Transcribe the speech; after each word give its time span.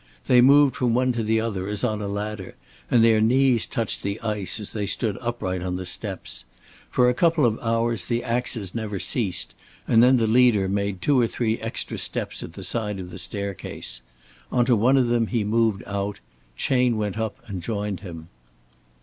They 0.25 0.41
moved 0.41 0.75
from 0.75 0.95
one 0.95 1.11
to 1.11 1.21
the 1.21 1.39
other 1.39 1.67
as 1.67 1.83
on 1.83 2.01
a 2.01 2.07
ladder, 2.07 2.55
and 2.89 3.03
their 3.03 3.21
knees 3.21 3.67
touched 3.67 4.01
the 4.01 4.19
ice 4.21 4.59
as 4.59 4.73
they 4.73 4.87
stood 4.87 5.15
upright 5.21 5.61
in 5.61 5.75
the 5.75 5.85
steps. 5.85 6.43
For 6.89 7.07
a 7.07 7.13
couple 7.13 7.45
of 7.45 7.59
hours 7.59 8.05
the 8.05 8.23
axes 8.23 8.73
never 8.73 8.97
ceased, 8.97 9.53
and 9.87 10.01
then 10.01 10.17
the 10.17 10.25
leader 10.25 10.67
made 10.67 11.03
two 11.03 11.19
or 11.19 11.27
three 11.27 11.59
extra 11.59 11.99
steps 11.99 12.41
at 12.41 12.53
the 12.53 12.63
side 12.63 12.99
of 12.99 13.11
the 13.11 13.19
staircase. 13.19 14.01
On 14.51 14.65
to 14.65 14.75
one 14.75 14.97
of 14.97 15.07
them 15.09 15.27
he 15.27 15.43
moved 15.43 15.83
out, 15.85 16.19
Chayne 16.57 16.97
went 16.97 17.19
up 17.19 17.37
and 17.45 17.61
joined 17.61 17.99
him. 17.99 18.29